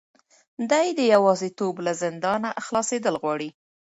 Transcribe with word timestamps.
دی 0.69 0.87
د 0.97 0.99
یوازیتوب 1.13 1.75
له 1.85 1.91
زندانه 2.01 2.49
خلاصېدل 2.65 3.15
غواړي. 3.21 3.49